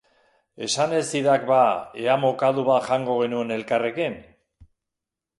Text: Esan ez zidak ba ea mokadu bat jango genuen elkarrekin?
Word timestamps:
Esan 0.67 0.93
ez 0.99 1.01
zidak 1.17 1.43
ba 1.49 1.59
ea 2.05 2.15
mokadu 2.23 2.63
bat 2.69 2.87
jango 2.87 3.19
genuen 3.19 3.57
elkarrekin? 3.57 4.17